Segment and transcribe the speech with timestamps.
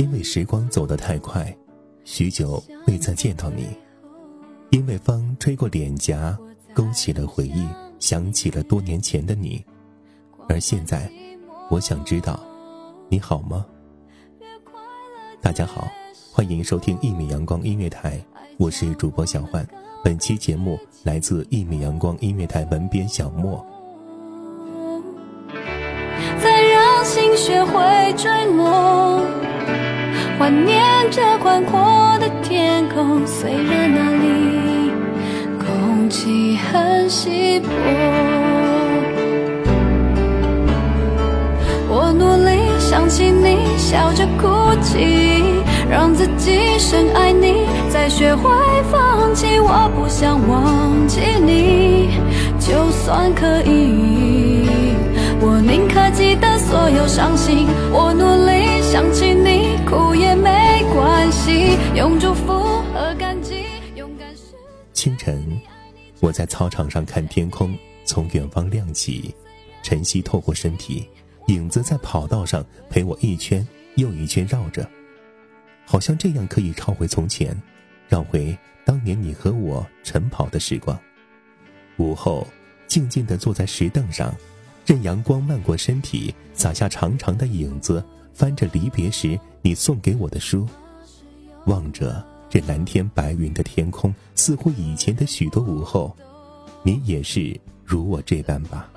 [0.00, 1.54] 因为时光走得太快，
[2.04, 3.64] 许久未再见到你；
[4.70, 6.34] 因为风吹过脸颊，
[6.72, 9.62] 勾起了回忆，想起了多年前的你。
[10.48, 11.12] 而现在，
[11.68, 12.40] 我想知道，
[13.10, 13.66] 你好吗？
[15.42, 15.86] 大家好，
[16.32, 18.18] 欢迎收听一米阳光音乐台，
[18.56, 19.68] 我是主播小焕。
[20.02, 23.62] 本期节目来自一米阳光音乐台文编小莫。
[26.42, 29.20] 再让心学会坠落，
[30.40, 30.80] 怀念
[31.10, 33.26] 着宽阔的天空。
[33.26, 34.90] 虽然那里
[35.58, 37.68] 空气很稀薄，
[41.90, 44.48] 我努力想起你，笑着哭
[44.80, 45.44] 泣，
[45.90, 48.50] 让自己深爱你，再学会
[48.90, 49.60] 放弃。
[49.60, 52.18] 我不想忘记你，
[52.58, 54.64] 就算可以。
[55.42, 58.49] 我宁可记得所有伤心，我努力
[65.20, 65.60] 晨，
[66.20, 67.76] 我在操场上看天空
[68.06, 69.34] 从远方亮起，
[69.82, 71.06] 晨曦透过身体，
[71.48, 73.66] 影子在跑道上陪我一圈
[73.96, 74.88] 又一圈绕着，
[75.84, 77.54] 好像这样可以绕回从前，
[78.08, 80.98] 绕回当年你和我晨跑的时光。
[81.98, 82.46] 午后，
[82.86, 84.34] 静静地坐在石凳上，
[84.86, 88.02] 任阳光漫过身体，洒下长长的影子，
[88.32, 90.66] 翻着离别时你送给我的书，
[91.66, 96.14] 望着这蓝天白云的天空，似乎以前的许多午后，
[96.82, 98.90] 你也是如我这般吧。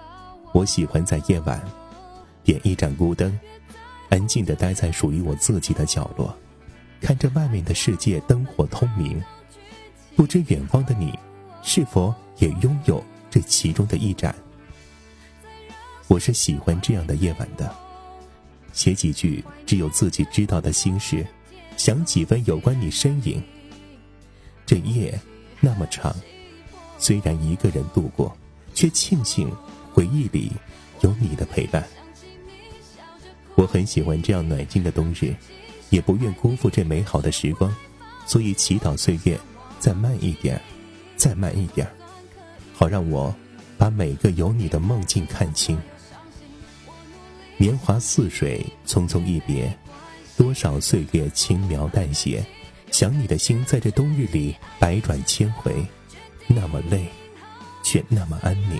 [0.54, 1.64] 我喜欢在夜晚，
[2.44, 3.40] 点一盏孤灯，
[4.10, 6.36] 安静地待在属于我自己的角落，
[7.00, 9.22] 看着外面的世界灯火通明。
[10.16, 11.14] 不知远方的你，
[11.62, 14.34] 是否也拥有这其中的一盏？
[16.08, 17.72] 我是喜欢这样的夜晚的，
[18.74, 21.24] 写几句只有自己知道的心事，
[21.78, 23.42] 想几分有关你身影。
[24.66, 25.20] 这夜
[25.60, 26.16] 那么长，
[26.98, 28.36] 虽然一个人度过，
[28.74, 29.52] 却庆幸
[29.92, 30.52] 回忆里
[31.02, 31.84] 有你的陪伴。
[33.56, 35.36] 我很喜欢这样暖心的冬日，
[35.90, 37.74] 也不愿辜负这美好的时光，
[38.26, 39.40] 所以祈祷岁月
[39.80, 40.60] 再慢一点，
[41.16, 41.88] 再慢一点，
[42.74, 43.34] 好让我
[43.78, 45.78] 把每个有你的梦境看清。
[47.58, 49.78] 年华似水，匆匆一别，
[50.36, 52.44] 多少岁月轻描淡写，
[52.92, 55.74] 想你的心在这冬日里百转千回，
[56.48, 57.06] 那么累，
[57.84, 58.80] 却那么安宁。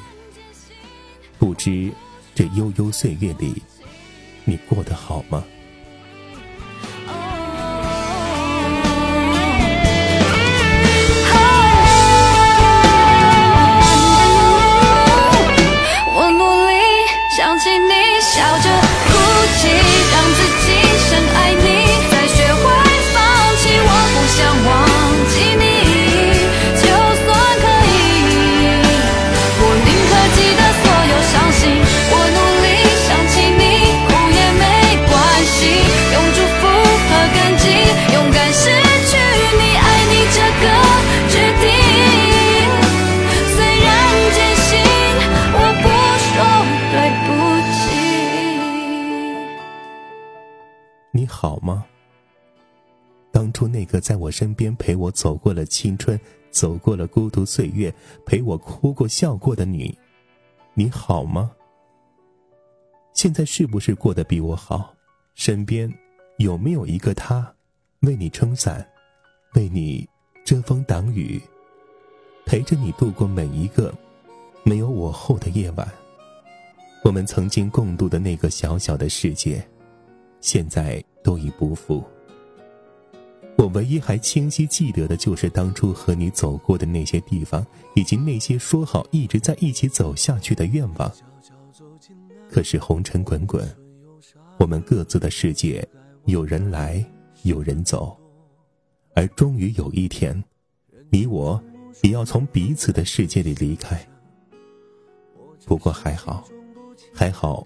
[1.38, 1.92] 不知
[2.34, 3.62] 这悠悠岁月里，
[4.46, 5.44] 你过得好吗？
[53.54, 56.20] 当初那个在我身边陪我走过了青春，
[56.50, 57.94] 走过了孤独岁月，
[58.26, 59.96] 陪我哭过笑过的你，
[60.74, 61.52] 你好吗？
[63.14, 64.96] 现在是不是过得比我好？
[65.36, 65.88] 身边
[66.38, 67.54] 有没有一个他，
[68.00, 68.84] 为你撑伞，
[69.54, 70.10] 为你
[70.44, 71.40] 遮风挡雨，
[72.48, 73.94] 陪着你度过每一个
[74.64, 75.88] 没有我后的夜晚？
[77.04, 79.64] 我们曾经共度的那个小小的世界，
[80.42, 82.04] 现在都已不复。
[83.64, 87.66] 我唯一还清晰记得的，就是当初和你走过的那些地方，
[87.96, 91.10] 以及那些说好一直在一起走下去的愿望。
[92.52, 93.66] 可是红尘滚滚，
[94.60, 95.88] 我们各自的世界，
[96.26, 97.04] 有人来，
[97.44, 98.18] 有人走，
[99.16, 100.44] 而终于有一天，
[101.10, 101.64] 你我
[102.02, 104.06] 也要从彼此的世界里离开。
[105.66, 106.46] 不过还好，
[107.14, 107.66] 还好，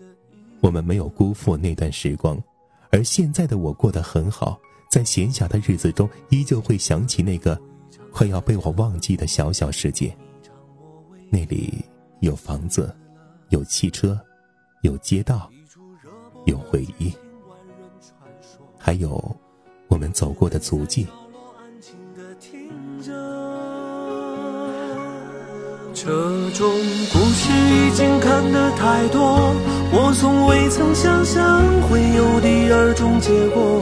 [0.62, 2.40] 我们没有辜负那段时光，
[2.92, 4.60] 而现在的我过得很好。
[4.90, 7.60] 在闲暇的日子中，依旧会想起那个
[8.12, 10.16] 快要被我忘记的小小世界。
[11.30, 11.84] 那里
[12.22, 12.96] 有房子，
[13.50, 14.20] 有汽车，
[14.82, 15.50] 有街道，
[16.46, 17.14] 有回忆，
[18.78, 19.22] 还有
[19.88, 21.06] 我们走过的足迹。
[25.94, 26.72] 这种
[27.12, 29.54] 故事已经看得太多，
[29.92, 33.82] 我从未曾想象会有第二种结果。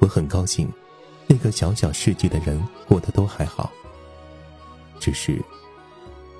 [0.00, 0.68] 我很高兴，
[1.26, 3.70] 那个小小世界的人过得都还好。
[4.98, 5.40] 只是，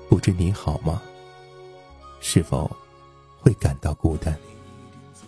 [0.09, 1.01] 不知你好吗？
[2.19, 2.69] 是否
[3.39, 4.37] 会感到孤单？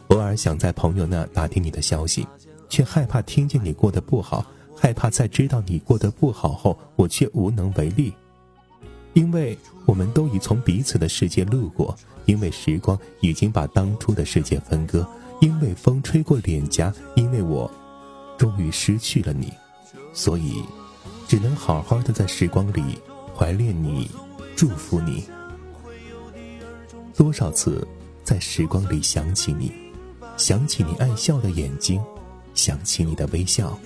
[0.08, 2.28] 偶尔想在朋友那打听你的消息，
[2.70, 4.46] 却害怕听见你过得不好，
[4.76, 8.14] 害怕在知道你过得不好后，我却无能为力。
[9.14, 11.96] 因为我们都已从彼此的世界路过，
[12.26, 15.08] 因为时光已经把当初的世界分割，
[15.40, 17.70] 因为风吹过脸颊，因为我。
[18.44, 19.54] 终于失去了你，
[20.14, 20.62] 所以
[21.30, 23.00] 只能好好的在时光里
[23.34, 24.12] 怀念你，
[24.54, 25.24] 祝福你。
[27.16, 27.88] 多少次
[28.22, 29.72] 在时光里想起你，
[30.36, 32.04] 想起你爱笑的眼睛，
[32.54, 33.80] 想起你的微笑，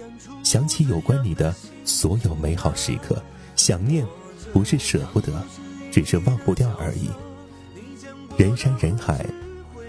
[0.44, 1.54] 想起有关你的
[1.86, 3.22] 所有美好时刻。
[3.56, 4.04] 想念
[4.52, 5.40] 不是舍不得，
[5.92, 7.12] 只是忘不掉而已。
[8.38, 9.24] 人山人海，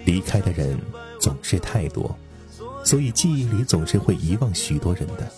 [0.05, 0.79] 离开的人
[1.19, 2.15] 总是太多。
[2.85, 5.31] 所以记忆里总是会遗忘许多人的，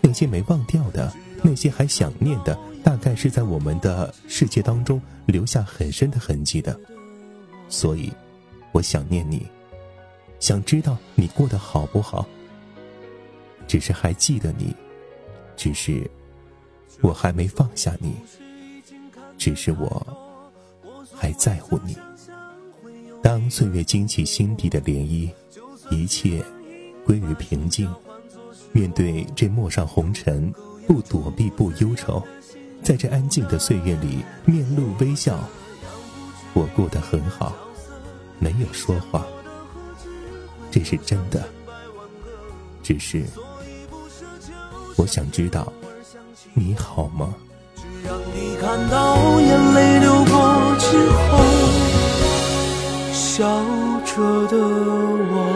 [0.00, 1.12] 那些没忘掉的，
[1.42, 6.78] 那些还想念的，大概是在我们的世界当中留下很深的痕迹的。
[7.68, 8.12] 所以，
[8.72, 9.46] 我想念你，
[10.40, 12.26] 想知道你过得好不好。
[13.66, 14.74] 只是还记得你，
[15.56, 16.08] 只是
[17.00, 18.14] 我还没放下你，
[19.36, 20.06] 只是我
[21.12, 21.96] 还在乎你。
[23.22, 25.30] 当岁月惊起心底的涟漪，
[25.90, 26.42] 一切。
[27.06, 27.88] 归于平静，
[28.72, 30.52] 面对这陌上红尘，
[30.88, 32.20] 不躲避，不忧愁，
[32.82, 35.38] 在这安静的岁月里，面露微笑。
[36.52, 37.52] 我过得很好，
[38.40, 39.24] 没有说谎，
[40.68, 41.48] 这是真的。
[42.82, 43.24] 只是，
[44.96, 45.72] 我想知道，
[46.54, 47.32] 你好吗？
[48.60, 51.38] 看到眼泪流过之后，
[53.12, 53.44] 笑
[54.04, 55.55] 着的我。